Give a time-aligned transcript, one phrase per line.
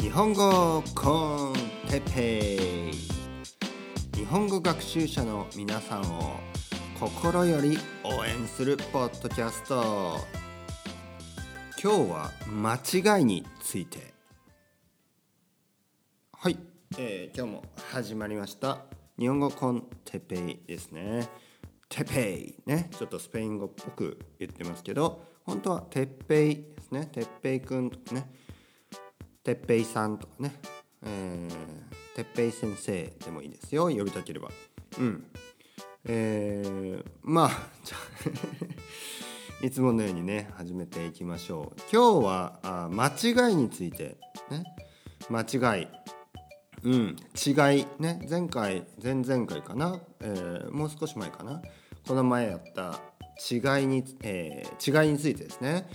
[0.00, 1.54] 日本語 con
[1.88, 2.94] Teppei。
[4.16, 6.38] 日本語学習者の皆さんを
[7.00, 10.18] 心より応援するポッドキャスト。
[11.82, 14.12] 今日は間違いについて。
[16.32, 16.58] はい、
[16.98, 18.84] えー今日も始まりました。
[19.18, 21.28] 日本語 con Teppei ですね。
[21.88, 22.90] Teppei ね。
[22.90, 27.08] ちょっとスペイン語っぽく言ってますけど本当はテッペイですね。
[27.10, 28.43] テッペイくんとかね。
[29.44, 30.54] てっぺいさんとかね、
[31.04, 33.90] えー、てっぺい先生でもいいですよ。
[33.90, 34.48] 呼びたければ。
[34.98, 35.26] うん。
[36.06, 37.50] えー、まあ
[37.84, 37.96] じゃ
[39.60, 41.80] あ いつものようにね始めていきましょう。
[41.92, 43.08] 今日はあ間
[43.48, 44.16] 違いについて
[44.50, 44.64] ね。
[45.28, 45.88] 間違い。
[46.82, 47.16] うん。
[47.46, 47.86] 違い。
[47.98, 48.26] ね。
[48.28, 51.60] 前回前々回かな、えーもう少し前かな。
[52.08, 52.98] この前やった
[53.50, 55.86] 違いに、えー違いについてですね、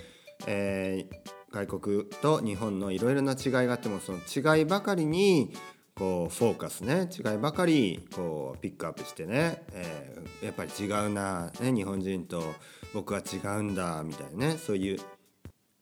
[0.45, 5.53] えー外国と日本のいろいろな違いがあってもその違いばかりに
[5.95, 12.41] こうフォーカスね違いばかりこうピックアップしてね、えーやっぱり違うな、ね、日本人と
[12.93, 14.99] 僕は違うんだみたいなねそういう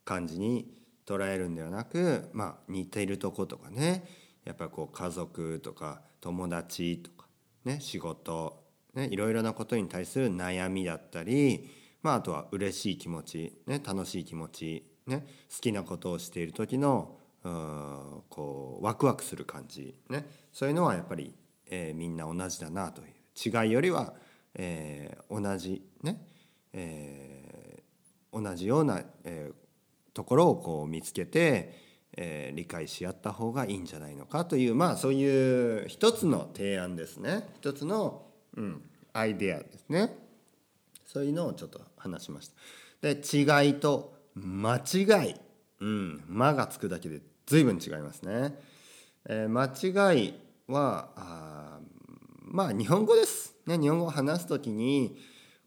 [0.04, 0.68] 感じに
[1.06, 4.06] 捉えるんではなく、まあ、似ているとことかね
[4.46, 7.28] やっぱりこう家族とか友達とか、
[7.66, 11.70] ね、仕事、ね、いろいろなことに対する悩みだったり、
[12.02, 21.34] まあ、あとは嬉しい気持ち、ね、楽しい気持ち、ね、好きなことをしている時のうこうワクワクする感じ、ね、そういうのはやっぱり、
[21.70, 23.08] えーみんな同じだなという。
[23.38, 24.14] 違いよりは、
[24.56, 26.22] えー同じね、
[26.74, 29.52] えー同じような、え
[30.14, 31.74] ところをこう見つけて、
[32.14, 37.48] え理解し合った方がいいんじゃないのかというまあそういう一つの提案ですね。
[37.56, 38.82] 一つの、うん、
[39.14, 40.16] アイデアですね。
[41.06, 42.56] そういうのをちょっと話しました。
[43.02, 45.36] で違いと間違い。
[45.80, 48.60] うん「間」がつくだけで随分違いますね、
[49.26, 49.66] えー間
[50.12, 50.34] 違い
[50.68, 51.80] はあ
[52.42, 55.18] まあ日本語です、ね、日本語を話す時に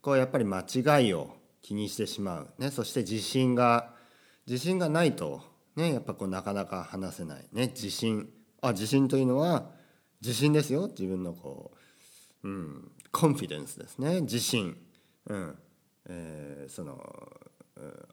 [0.03, 3.95] こうやっぱり間違いを気にしてしまう、ね、そして自信が
[4.47, 5.43] 自信がないと、
[5.77, 8.31] ね、やっぱこうなかなか話せない、ね、自信。
[8.63, 9.71] あ自信というのは
[10.21, 10.89] 自信ですよ。
[10.89, 11.71] 自分のこ
[12.43, 14.23] う、うん、コンフィデンスですね。
[14.23, 14.77] 自信、
[15.27, 15.59] うん。
[16.07, 16.99] えーその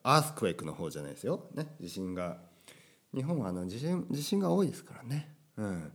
[0.04, 2.38] アースクエイクの方じゃないですよ、ね、地震が。
[3.14, 5.92] 日本はあの地震地震が多いですからね、うん、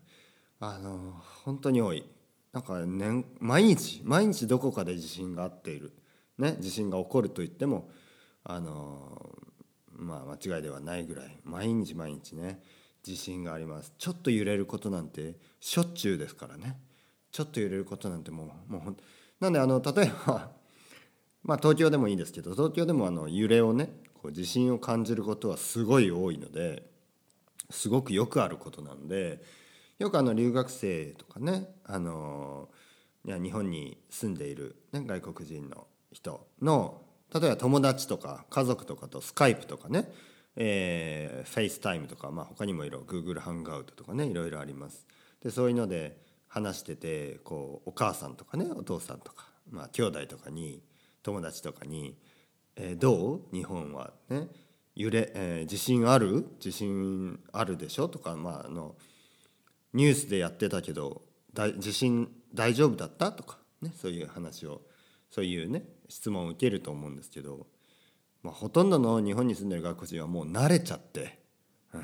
[0.61, 2.05] あの本当に多い。
[2.53, 5.93] なんか年毎日毎日どこかで地震があっている、
[6.39, 7.91] ね、地震が起こると言っても
[8.45, 9.39] あの
[9.93, 12.63] まあ間違いではないぐらい毎日毎日ね
[13.03, 13.93] 地震があります。
[13.99, 16.79] ちょっと揺れることなんてしょっちゅうですからね。
[17.31, 18.97] ちょっと揺れることなんてもうもうほん
[19.41, 20.51] なんであの例えば
[21.43, 26.85] まあ東京でもいいですけど東京でもあの揺れをねこう地震を感じることはすごい多いので
[27.71, 29.43] すごくよくあることなんで
[29.99, 32.69] よくあの留学生とかねあの
[33.25, 40.11] いや日本に住んでいる、ね、外国人の人の例えば友達とか家族とかとスカイプとかね、
[40.57, 45.07] えー、 FaceTime とか、まあ、他にもいろいろ Google ハンガウトとかねいろいろあります。
[45.43, 50.83] でそういうので話しててこうお母さんとかねお父さんとか、まあ、兄弟とかに
[51.23, 52.17] 友達とかに
[52.77, 53.43] 「えーどう？
[53.53, 54.13] 日本は。
[54.29, 54.49] ね。
[54.95, 56.47] 揺れ、えー地震ある？
[56.59, 58.97] 地震あるでしょ?」とか、まあ、あの
[59.93, 61.23] ニュースでやってたけど
[61.79, 63.33] 地震大丈夫だった？
[63.33, 64.83] とか、ね、そういう話を
[65.31, 67.67] そういうね質問を受けると思うんですけど、
[68.43, 71.39] まあ、ほとんどの日本に住んでる外国人はもう慣れちゃって、
[71.95, 71.99] う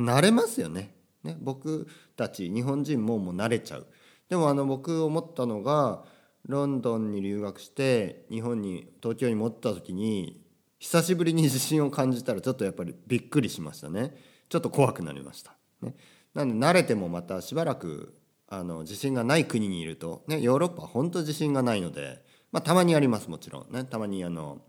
[0.00, 0.94] ん、もう慣れますよね。
[1.22, 1.36] ね。
[1.40, 1.86] 僕
[2.16, 3.86] たち日本人ももう慣れちゃう。
[4.28, 6.04] でもあの僕思ったのが
[6.46, 10.42] ロンドンに留学して日本に東京に戻った時に
[10.78, 14.14] 久しぶりに地震を感じたらちょっとやっぱりびっくりしましたね。
[14.50, 15.94] ちょっと怖くなりました、ね、
[16.34, 18.14] なので慣れてもまたしばらく
[18.46, 22.22] あの地震がない国にいると、ね、ヨーロッパは本当地震がないので、
[22.52, 23.72] まあ、たまにありますもちろん。
[23.74, 23.84] ね。
[23.84, 24.60] たまにあの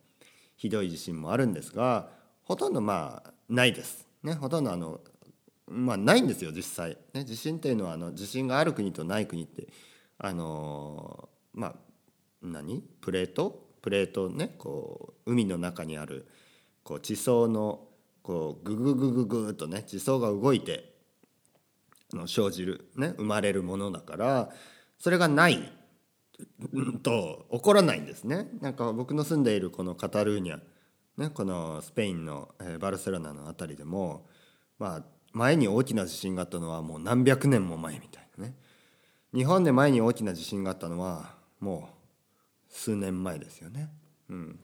[0.56, 2.09] ひどい地震もあるんですが
[2.44, 5.02] ほとんどまあないです、ね、ほとんどあの
[5.67, 9.67] まあないんですよ実際、ね、地震っていうのはあの地震がある国とない国って
[10.17, 11.75] あのまあ
[12.43, 12.84] 何？
[13.02, 13.66] プレート？
[13.81, 16.28] プレートねこう海の中にある
[16.84, 17.87] こう地層の
[18.22, 20.93] こうグググググっとね地層が動いて
[22.13, 24.49] あの生じる、ね、生まれるものだから
[24.99, 25.72] それがない
[27.03, 28.49] と起こらないんですね。
[28.59, 30.59] なんか僕の住んでいるこのカタルーニャ、
[31.17, 32.49] ね、このスペインの、
[32.79, 34.28] バルセロナの辺りでも、
[34.79, 38.55] まあ、前に大きな地震があったのはもう何百年も前みたいなね。
[39.34, 41.90] 日本で前に大きな地震があったのはも
[42.69, 43.90] う数年前ですよね。
[44.29, 44.59] うん、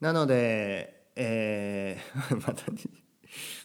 [0.00, 2.64] なので、えー また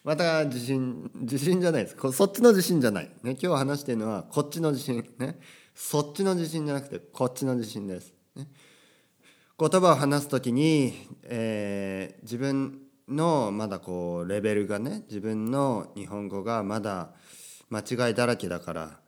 [0.03, 2.12] また自信自信じゃないです。
[2.12, 5.07] そっちの自信じゃない、ね、今日話してるのはこっちの自信。
[5.19, 5.39] ね。
[5.80, 8.50] そっちの自信じゃなくてこっちの自信です、ね、
[9.57, 10.94] 言葉を話す時に、
[11.24, 17.12] えー、自分のまだこうレベルがね自分の日本語がまだ
[17.69, 19.00] 間違いだらけだから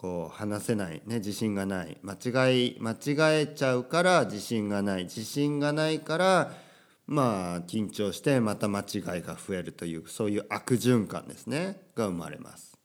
[0.00, 1.98] こう話せない、ね、自信がない。
[2.02, 5.04] 間違い間違えちゃうから自信がない。
[5.04, 6.52] 自信がないから
[7.08, 12.78] まあ緊張してまた間違いが増えるというそういう悪循環ですねが生まれます。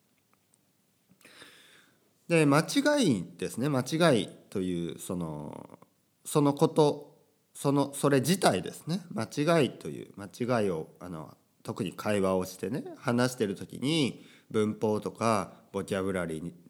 [2.27, 3.69] で間違いですね。
[3.69, 5.80] 間違いというその
[6.25, 7.13] そのこと
[7.54, 9.01] そのそれ自体ですね。
[9.13, 16.62] 間違いという間違いをあの特に会話をしてね話してる時に文法とかボキャブラリー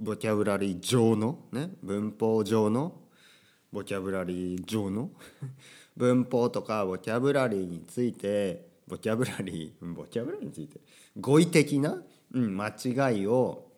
[0.00, 2.94] ボキャブラリー上の、ね、文法上の
[3.72, 5.10] ボキャブラリー上の
[5.96, 10.80] 文法とかボキャブラリーについてボキャブラリーボキャブラリーについて
[11.18, 12.00] 語彙的な、
[12.32, 13.72] うん、間違いを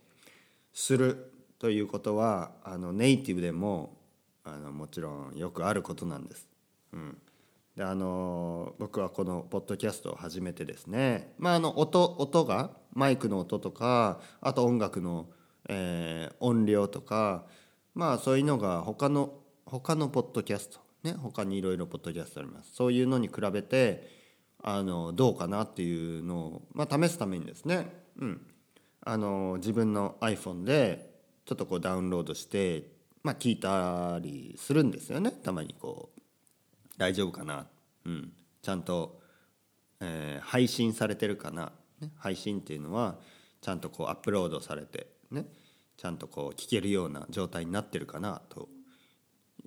[0.74, 3.96] するということはあのネイティブでも
[4.44, 6.48] あのもちろんよくあることなんです。
[6.92, 7.16] うん、
[7.76, 15.28] であの僕はこのポッドキャストを始めてですね、まあ、あの音音がマイクの音とかあと音楽の
[15.72, 17.46] えー、音量とか
[17.94, 19.32] まあそういうのが他の
[19.64, 22.74] 他のポッドキャストね他にいろいろポッドキャストあります。
[22.74, 24.20] そういうのに比べて
[24.62, 27.88] あのどうかなっていうのを、まあ、試すためにですね、
[28.18, 28.46] うん、
[29.02, 31.14] あの自分の iPhone で
[31.46, 32.84] ちょっとこうダウンロードして、
[33.22, 35.30] まあ、聞いたりするんですよね。
[35.30, 36.20] たまにこう
[36.98, 37.66] 大丈夫かな、
[38.04, 39.20] うん、ちゃんと、
[40.00, 43.18] えー、配信されてるかな、ね、配信っていうのは
[43.62, 45.46] ちゃんとこうアップロードされてね。
[46.00, 48.70] ちゃんとこう聞けるような状態になってるかなと、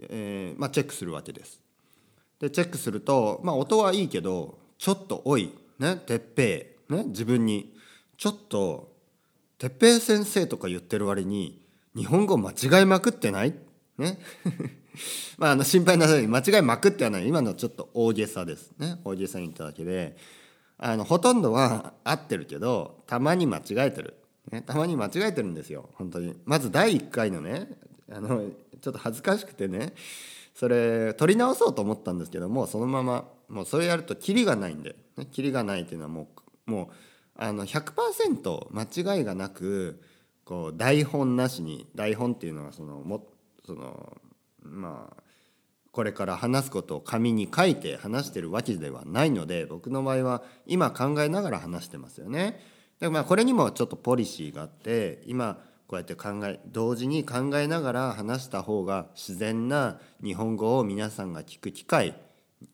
[0.10, 1.62] えー、まあ、チェックするわけです。
[2.40, 7.78] でチェックすると、まあ、音はいいけどちょっと「おい」ね「てっぺい」ね自分に
[8.18, 8.92] 「ちょっと
[9.60, 11.64] てっぺい先生」とか言ってる割に
[11.96, 13.54] 日本語間違いまくってない？
[14.00, 14.18] ね？
[15.38, 16.28] まあ、あの心配なさい。
[16.28, 17.28] 間違いまくってはない。
[17.28, 18.72] 今のちょっと大げさです。
[18.80, 19.00] ね？
[19.04, 20.18] 大げさに言っただけで。
[20.80, 24.16] あのほとんどは合ってるけどたまに間違えてる。
[24.52, 27.70] ね、たまに間違えてるんですよ本当にまず第1回のね
[28.12, 28.44] あの
[28.82, 29.94] ちょっと恥ずかしくてね
[30.54, 36.28] それ取り直そうと思ったんですけどもそのままもうそれやるとキリがないんで、ね、キリがないっていうのはも
[36.68, 36.88] うもう
[37.36, 40.02] あの100%間違いがなく
[40.46, 43.26] こう台本なしに台本っていうのはそのも
[43.66, 44.18] その
[44.62, 45.24] まあ
[45.92, 52.60] これから話すことを紙に書いて話してるわけではないので僕の場合は今考えながら話してますよね。
[53.04, 55.58] でまあこれにもちょっとポリシーがあって今
[55.88, 62.16] こうやって考え同時に考えながら話した方が自然な日本語を皆さんが聞く機会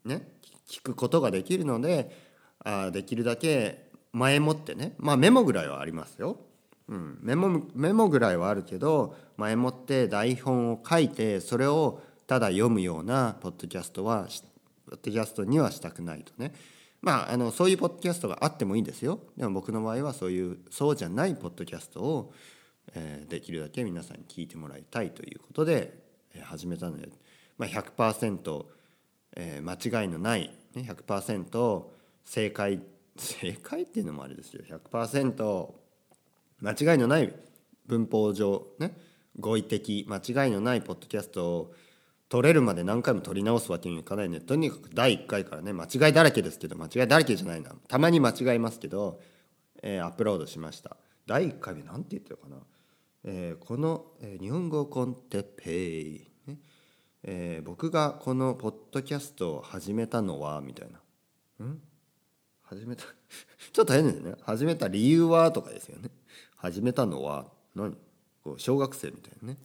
[0.05, 0.27] ね
[0.69, 2.15] 聞くことができるので
[2.63, 6.37] あできるだけ前もってねまあメモぐらいはありますよ。
[6.87, 14.27] うん、メモメモぐらいはあるけど前もって台本を書いてそれをただ読むようなポッドキャストは
[14.87, 16.53] ポッドキャストにはしたくないとね。
[17.01, 19.19] まあ、あのそういうポッドキャストがあってもいいんですよ。
[19.37, 22.33] でも僕の場合はそういうそうじゃないポッドキャストを、
[22.93, 25.97] えー、できるだけ皆さんに聞いてもらいたいということで、
[26.35, 27.07] えー、始めたので、
[27.57, 28.65] まあ100%、
[29.37, 31.83] えー、間違いのない、ね、100%
[32.25, 32.81] 正解
[33.17, 35.69] 正解っていうのもあれですよ100%
[36.61, 37.33] 間違いのない
[37.85, 38.95] 文法上ね
[39.39, 41.73] 合意的間違いのないポッドキャストを
[42.29, 44.39] 取れるまで何回も取り直すわけにはいかないね。
[44.39, 47.71] とにかく第1回からね間違いだらけですけど間違いだらけじゃないな。
[47.87, 49.19] たまに間違いますけど、
[49.81, 50.95] えー、アップロードしました。
[51.25, 52.57] 第1回目何て言ってるかな、
[53.23, 56.57] えー、この、えー、日本語コンテペイ、ね。
[57.23, 61.65] えー、僕がこのポッドキャストを始めたのはみたいな。
[61.65, 61.81] ん？
[62.61, 63.03] 始めた？
[63.73, 64.35] ちょっと変ですね。
[64.43, 66.11] 始めた理由はとかですよね。
[66.57, 67.97] 始めたのは何？
[68.43, 69.57] こう小学生みたいなね。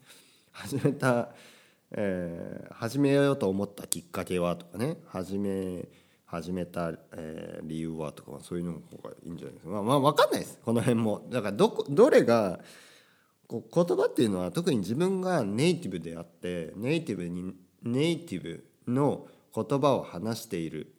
[0.50, 1.34] 始めた
[1.96, 4.96] えー、始めようと思ったきっかけはとかね。
[5.06, 5.88] 始め
[6.26, 9.70] 始めた、えー、理由はとかそういうの方がいいんじゃないですか。
[9.70, 10.58] まあ、まあ、分かんないです。
[10.64, 11.26] この辺も。
[11.30, 12.58] だからどこどれが
[13.46, 20.94] こう言葉っていうのは特に自分がネイティブであってネイティブにネイティブの言葉を話している、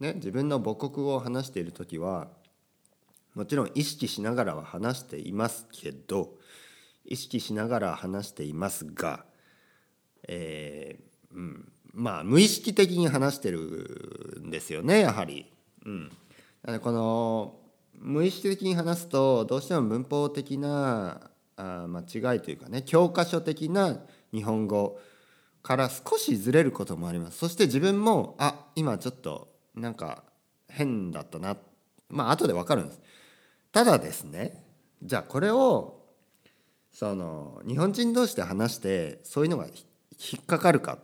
[0.00, 2.28] ね、自分の母国語を話している時は
[3.34, 6.34] もちろん意識しながらは話していますけど
[7.04, 9.24] 意識しながら話していますが
[10.32, 15.52] えー、うん、まあ無意識的に話してるんですよねやはり。
[15.84, 16.10] うん、
[16.80, 17.56] この
[17.94, 23.98] 無意識的に話すとどうしても文法的なあ間違いというかね教科書的な
[24.32, 25.00] 日本語
[25.62, 27.38] から少しずれることもあります。
[27.38, 30.22] そして自分もあ今ちょっとなんか
[30.68, 31.56] 変だったな。
[32.08, 33.00] まあ後で分かるんです。
[33.72, 34.64] ただですね
[35.02, 36.00] じゃあこれを
[36.92, 39.66] その日本人同士で話してそういうのが
[40.20, 40.98] 引っかかるか、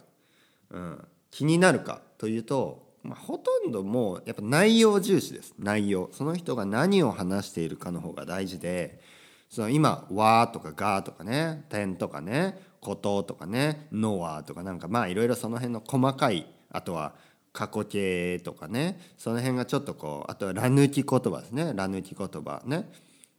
[0.71, 5.55] うん、気になるかというと、まあ、ほとんどもうやっぱ内容重視です。
[5.59, 6.11] 内容。
[6.13, 9.01] その人が何を話しているかの方が大事で
[9.49, 17.15] その今「わ」とか「が」とかね「点」とかね「こと」とかね「のわ」とかなんかまあいろいろその辺の細かいあとは
[17.53, 21.73] 過去形とかねその辺がちょっとこうあとはら抜き言葉ですね。
[21.75, 22.91] ら抜き言葉ね、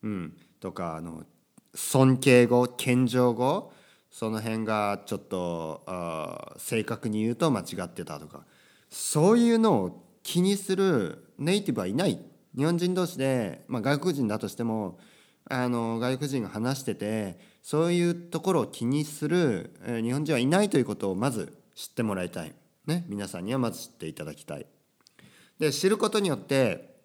[0.01, 1.24] うん、とかあの
[1.75, 3.74] 尊敬語謙譲語。
[4.10, 8.46] その辺がちょっとあ正確に言うと間違ってたとか
[8.90, 12.20] そういうのを気にするネイティブはいない
[12.56, 15.00] 日本人同士で、まあ、外国人だとしても
[15.50, 22.54] あの外国人が話しててそういうところを気にする、えー、日本人はいないということをまず知ってもらいたい。
[22.88, 24.66] ね、皆さんにはまず知っていただきたい。
[25.60, 26.96] で知ることによって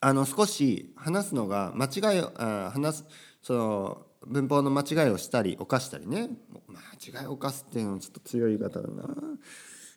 [0.00, 3.04] あの少し話すのが間違いあ話す
[3.42, 6.30] その文法の間違いをしたり犯したりね。
[6.68, 9.14] 間違いを犯すっていうのはちょっと強い言い方だな。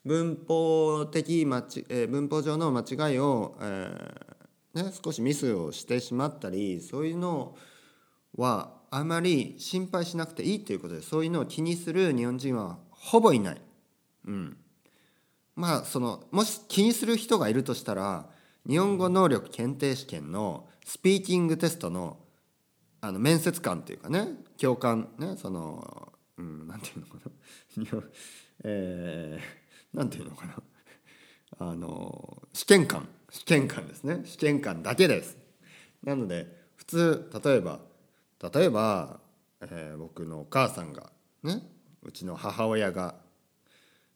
[0.05, 7.55] 文法的間ち、えー、文法上の間違いを、えー、ね、少しミスをしてしまったりそういうの
[8.35, 13.61] はあまり心配しなくていいということでそういうのを気にする日本人はほぼいない。
[14.25, 14.57] うん。
[15.55, 18.27] まあそのもし気にする人がいるとしたら
[18.67, 22.17] 日本語能力検定試験のスピーキングテストの
[23.05, 27.15] あの面接官というかね教官ねそのうんなんていうのか
[27.97, 28.03] な。
[28.63, 30.63] えー、なんていうのかな。
[31.59, 33.05] あの試験官。
[33.29, 34.21] 試験官ですね。
[34.23, 35.37] 試験官だけです。
[36.01, 37.81] なので普通例えば
[38.53, 39.19] 例えば、
[39.59, 41.11] えー、僕のお母さんが
[41.43, 41.61] ね
[42.03, 43.15] うちの母親が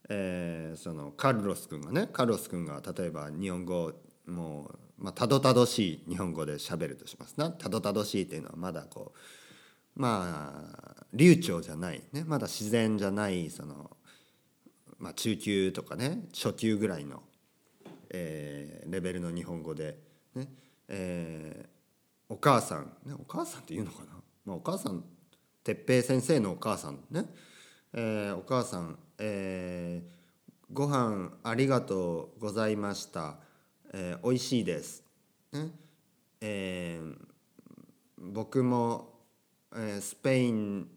[0.09, 3.91] えー、そのカルロス君がねカルロス君が例えば日本語
[4.25, 7.51] もう、まあ、たどたどしい日本語で喋るとしますな。
[7.51, 10.63] たどたどしいっていうのはまだこうま
[10.99, 13.91] あ流暢じゃない、ね、まだ自然じゃないその、
[14.99, 17.21] まあ、中級とかね初級ぐらいの、
[18.09, 19.97] えー、レベルの日本語で、
[20.35, 20.47] ね。
[20.87, 24.11] えー、お母さん、ね、お母さんっていうのかな、
[24.45, 25.03] まあ、お母さん
[25.63, 27.25] 哲平先生のお母さんね、
[27.93, 33.37] えー、お母さんえー、ご飯ありがとうございました、
[33.99, 35.03] えー、美味しいです、
[35.51, 35.71] ね
[36.39, 37.15] えー、
[38.19, 39.09] 僕も、
[39.75, 40.87] えー、スペイン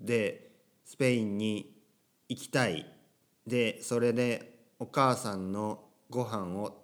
[0.00, 0.50] で
[0.84, 1.72] スペインに
[2.28, 2.84] 行きたい。
[3.46, 6.82] でそれでお母さんのご飯を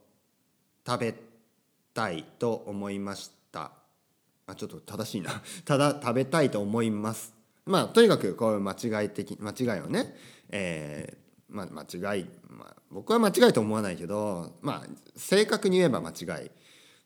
[0.86, 1.14] 食べ
[1.92, 3.72] たいと思いました。
[4.46, 5.42] あちょっと正しいな。
[5.64, 7.34] ただ食べたいと思います。
[7.66, 10.14] まあとにかくこういう間違い的間違いをね
[10.50, 11.23] えー、
[11.54, 16.50] まあ、間違い、まあ、僕は間違いと思わないけど、まあ、正確に言えば間違い。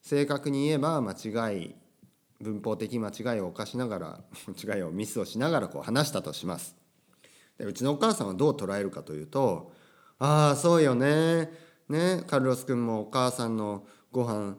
[0.01, 1.75] 正確に言えば間違い
[2.41, 6.77] 文法的間違いを犯しながら 間違いをミスをしながらこう話したとします。
[7.59, 9.73] でうちのお母さんはどう捉えるかというと
[10.19, 11.53] 「ああそうよね。
[11.91, 14.57] ねカルロス君もお母さんのご飯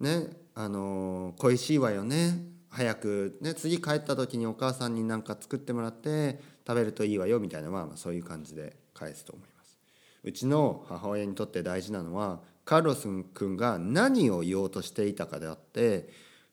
[0.00, 2.44] ねあの恋しいわよね。
[2.68, 8.81] 早くね次帰った時にお母さんに何か作ってもらって食べるといいわよみたいなまあまあそういう感じで。
[9.02, 9.78] 返すと思います。
[10.22, 16.08] うちの母親にとって大事なのはカルロス君が何を言おうとしていたかであって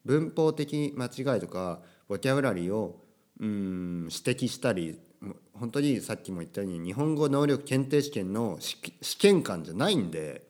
[0.06, 3.00] 文法的間違いとかボキャブラリーを
[3.40, 5.00] うん指摘したり
[5.54, 10.48] 本当にさっきも言ったように日本語能力検定試験の試験官じゃないんで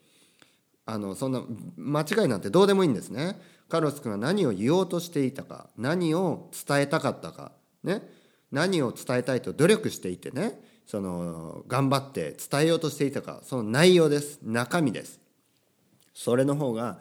[0.86, 1.44] あのそんな
[1.76, 3.40] 間違いなんてどうでもいいんですね。
[3.68, 7.52] カロス君は何を言おうとしていたか何を伝えたかったか
[7.84, 8.02] ね。
[8.52, 10.60] 何を伝えたいと努力していてね。
[10.90, 14.40] その頑張って伝えようとしていたかその内容です。
[14.42, 15.20] 中身です。
[16.16, 16.98] それの方が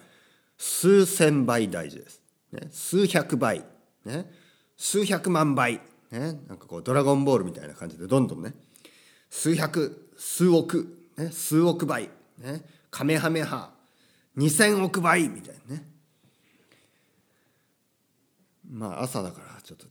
[0.59, 2.21] 数千倍大事です、
[2.52, 3.64] ね、数百倍、
[4.04, 4.30] ね、
[4.76, 5.80] 数百万倍、
[6.11, 8.52] ね、なんかこうドラゴンボールみたいな感じでどんどんね。
[9.30, 13.71] 数百数億、ね、数億倍、ね、カメハメハ。
[14.37, 15.30] 2,000億倍。
[15.30, 15.88] みたいなね。
[18.71, 19.87] まあ朝だからちょっと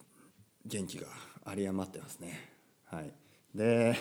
[0.68, 1.08] 元気が
[1.48, 2.52] 有り余ってますね。
[2.86, 3.12] はい、
[3.58, 3.96] で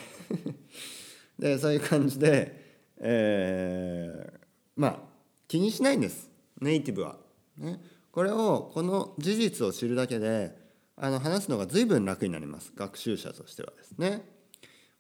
[1.39, 4.39] でそういう感じで、えー、
[4.77, 5.01] まあ
[5.49, 7.19] 気にしないんですネイティブは。
[7.59, 7.81] ね、
[8.13, 10.57] これをこの事実を知るだけで
[10.97, 14.29] あの話すのが随分楽になります学習者としてはですね。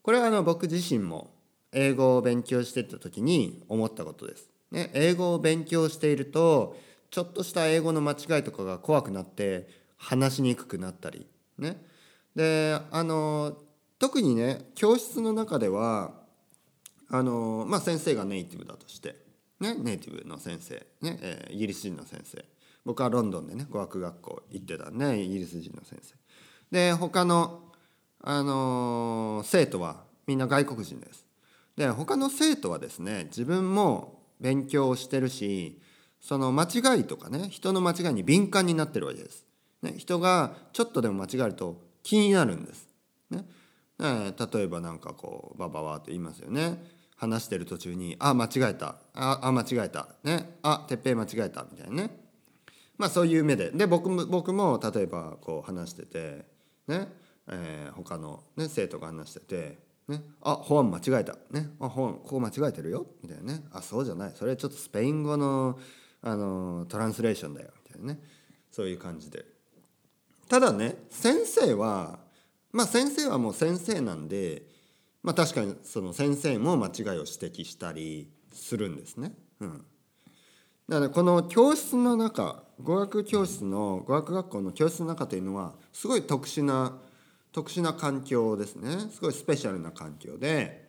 [0.03, 1.35] これはあの僕自身も
[1.73, 4.51] 英語を勉強してた時に思ったことです。
[4.71, 6.77] ね、英語を勉強していると
[7.11, 11.27] ちょっとした英語の間違いとかが怖くなって話しにくくなったり
[11.59, 11.81] ね
[12.35, 13.57] であの
[13.99, 16.13] 特にね教室の中では
[17.11, 19.27] あの、まあ、先生がネイティブだとして
[19.61, 22.45] ね、ネイティブの先生、ねえー、イギリス人の先生。
[22.85, 26.15] 僕はロンドンでね語学学校行ってたんでイギリス人の先生。
[26.71, 27.63] で他の、
[28.21, 31.25] あの、生徒はみんな外国人です。
[31.77, 35.81] で他の生徒はですね自分も勉強をしてるし
[36.21, 39.45] その間違いとかね人の間違いに敏感になってるわけです、
[39.83, 42.89] ね、人がちょっとでも間違えると気になるんです、
[43.31, 43.45] ね、
[43.99, 46.97] ね例えば何かこうバババって言いますよね。
[47.17, 48.97] 話してる途中に「あ間違えた。
[49.15, 52.27] ああ間違えた」ね「あてっぺい間違えた」みたいなね。
[52.99, 53.71] まあそういう目で。
[53.71, 56.57] で僕も僕も例えばこう話してて。
[56.87, 57.09] ね、
[57.49, 64.33] えー、他の、ね、生徒が話してて「ね、あ本間違えた」ね「あ本ここ間違えてるよ」みたいなね「あそうじゃない。
[64.35, 65.79] それちょっとスペイン語の
[66.23, 68.21] あのトランスレーションだよ」みたいなね。
[68.71, 69.45] そういう感じで。
[70.49, 72.21] ただね先生は
[72.77, 74.63] まあ先生はもう先生なんで
[75.23, 79.33] まあ確かにその先生も間違いを指摘したりするんですね。
[79.61, 79.85] うん、
[80.87, 86.99] だからこの教室の中語学教室の語学学校の教室の中というのはすごい特殊な
[87.51, 90.87] 特殊な環境ですねすごいスペシャルな環境で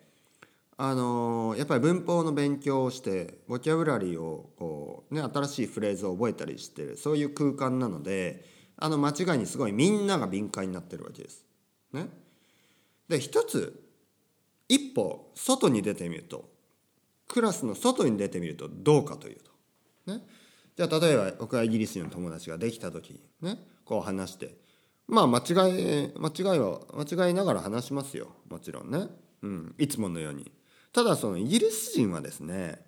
[0.76, 8.44] あのやっぱり文法の勉強をしてボキャブラリーをこう、ね、新しいフレーズを覚えたりしてるそういう空間なので
[8.76, 11.48] あの間違いにすごいみんなが敏感になってるわけです。
[11.94, 12.10] ね、
[13.08, 13.84] で一つ
[14.70, 16.50] 一歩外に出てみると
[17.28, 19.38] クラスの外に出てみるとどうかという
[20.06, 20.22] と、ね、
[20.76, 24.56] じゃあ例えば僕はイギリス人の友達ができた時ねこう話して
[25.08, 28.28] まあ間違い間違いは間違いながら話しますよ。
[28.50, 29.08] もちろんね、
[29.42, 30.52] うん、いつものように。
[30.92, 32.82] ただそのイギリス人はですね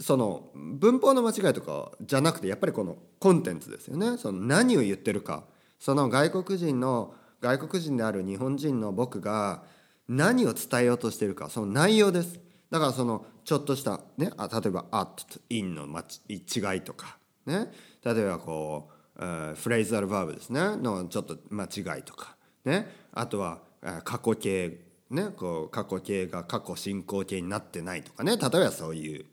[0.00, 4.16] その文法の間違いとかじゃなくてやっぱりこのコンテンツですよね。
[4.16, 5.44] その何を言ってるか。
[5.78, 9.64] その外国人の外国人である日本人の僕が
[10.08, 12.40] 何を伝えようとしてるかその内容です。
[12.70, 17.70] だからそのちょっとしたねあ例えば「at」と「in」の違いとかね。
[18.02, 20.76] 例えばこう、えー、フレーズアルバーブですね。
[20.76, 22.34] のちょっと間違いとか
[22.64, 22.90] ね。
[23.12, 24.80] あとは、えー、過去形
[25.10, 25.28] ね。
[25.36, 28.38] こう過去形が過去進行形になってないとかね。
[28.38, 29.26] 例えばそういう、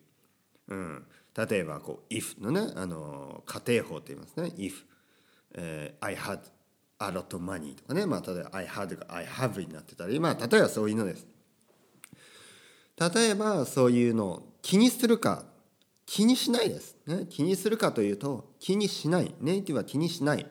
[0.67, 1.05] うん、
[1.49, 4.73] 例えばこう「if」のねあの仮定法って言いますね「if、
[5.53, 6.41] えー、I had
[7.01, 11.25] a lot of money とかね、まあ、例えば I had が I have になってたり、まあ、例えばそういうのです。
[12.99, 15.45] 例えばそういうのを気にするか
[16.05, 19.33] 気にしないです、ね、気にするかというと気にしない。
[19.39, 20.45] ネイティブは気にしない。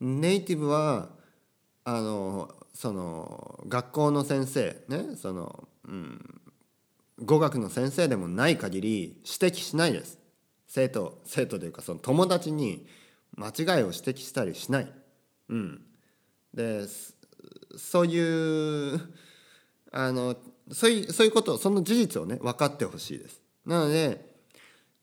[0.00, 1.10] ネイティブは
[1.84, 4.76] あのその学校の先生。
[4.88, 5.16] ね。
[5.16, 6.40] その、うん、
[7.20, 10.18] 語学の先生でもない限り指摘しないです。
[10.66, 12.86] 生徒生徒というかその友達に
[13.36, 15.01] 間違いを指摘したりしない。
[15.48, 15.84] うん、
[16.54, 16.86] で
[17.76, 19.00] そういう
[19.90, 20.36] あの
[20.70, 23.40] そういうそういうことその事実をね分かってほしいです。
[23.66, 24.32] なので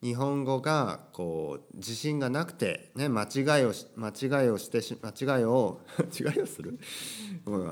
[0.02, 3.26] 日本語がこう自信がなくて、ね、間違
[3.64, 4.10] いを間
[4.44, 5.82] 違いをして間違いを
[6.24, 6.80] 間違いをする？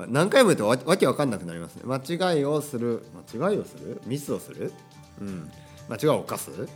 [0.08, 1.82] 何回も言うとわわけわかんなくなりますね。
[1.86, 1.96] 間
[2.34, 3.02] 違いをする
[3.34, 4.00] 間違いをする？
[4.04, 4.72] ミスをする、
[5.20, 5.50] うん、
[5.88, 6.66] 間違いを犯す、うん、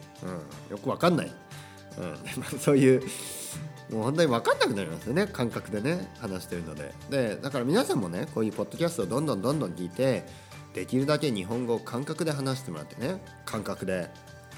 [0.70, 1.32] よくわかんない、
[1.98, 3.02] うん、 そういう
[3.92, 6.92] もう本当に分かんなくなりますよね感覚でね話してるので。
[7.10, 10.24] でだから皆さんもねこういうポッドキャストをどんどんどんどん聞いて
[10.74, 14.08] できるだけ日本語を感覚で話してもらってね感覚で。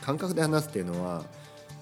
[0.01, 1.25] 感覚で話すっていうのは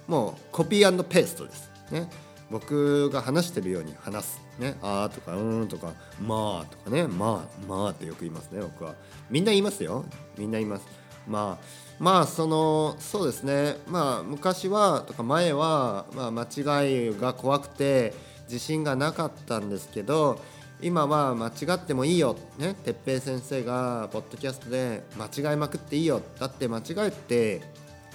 [0.07, 1.71] もうコピーペーストです。
[1.91, 2.09] ね。
[2.51, 4.41] 僕が話してるように話す。
[4.59, 4.77] ね。
[4.81, 7.07] あーとかうーんとかまあとかね。
[7.09, 8.95] まあまあってよく言いますね僕は。
[9.29, 10.05] みんな言いますよ。
[10.39, 10.87] みんな言います。
[11.27, 11.65] まあ
[12.03, 13.77] まあそのそうですね。
[13.87, 16.43] まあ昔はとか前は、まあ、間
[16.83, 18.13] 違いが怖くて
[18.49, 20.41] 自信がなかったんですけど
[20.81, 22.75] 今は間違ってもいいよね。
[22.75, 26.21] 哲平先生がポッドキャストで間違いまくっていいよ。
[26.41, 27.63] だって間違いって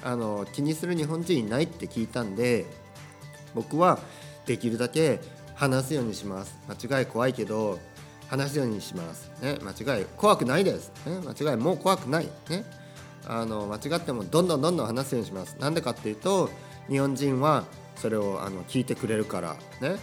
[0.03, 2.65] あの気にする日本人いないって聞いたんで
[3.55, 3.99] 僕は
[4.45, 5.21] できるだけ
[5.55, 6.59] 話すようにします。
[6.67, 7.79] 間違い怖いけど
[8.27, 12.27] 話すようにします、ね、間違い怖くないです、ね、間違いもう怖くない。
[12.49, 12.86] ね。
[13.27, 15.57] あの間違ってもどんどんどんどん話すようにします。
[15.59, 16.49] なんでかっていうと
[16.89, 19.97] 日本人はそれをあの聞いてくれるからね。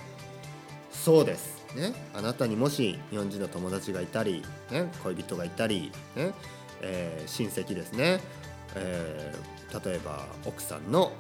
[0.93, 1.65] そうです。
[1.75, 1.93] ね。
[2.15, 6.33] あなたにもし日本人の友達がいたり、ね、恋人がいたり、ね。
[6.85, 8.21] えー、親戚ですね、
[8.75, 11.13] えー、例えば奥さんの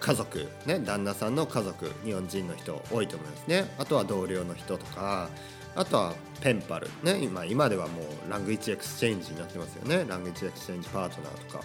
[0.00, 3.74] 家族、ね、旦那さんの家族日本人の人多いと思いますね。
[3.78, 5.28] あとは同僚の人とか
[5.76, 10.04] あとはペンパル、ね、今今ではもう language exchange になってますよね。
[10.08, 11.64] language exchange partner とか。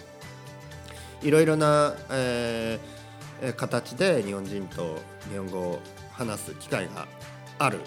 [1.22, 4.98] いろいろな、えー、形で日本人と
[5.30, 5.80] 日本語を
[6.12, 7.06] 話す機会が
[7.58, 7.78] ある、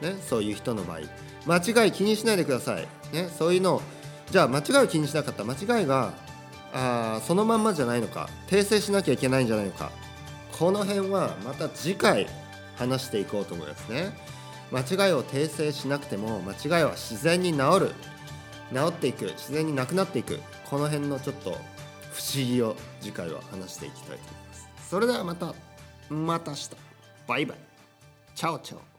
[0.00, 1.00] ね、そういう人の場合。
[1.46, 3.80] 間違い気にしないでください、ね、そういうの
[4.30, 5.44] じゃあ間違いを気にしなかった。
[5.44, 6.12] 間違いが
[6.72, 8.28] あそのまんまじゃないのか。
[8.46, 9.90] 訂正しなきゃいけないんじゃないのか。
[10.58, 12.26] この辺はまた次回
[12.76, 14.12] 話していこうと思いますね。
[14.70, 17.94] 間違いを訂正しなくても間違いは自然に治る。
[18.72, 20.40] 治っていく自然になくなっていく。
[20.68, 24.68] この辺のちょっと不思議を次回は話していきたいと思います。
[24.90, 25.54] それではまた
[26.10, 26.70] また明日。
[27.26, 27.58] バイバイ。
[28.34, 28.97] チャオチャオ。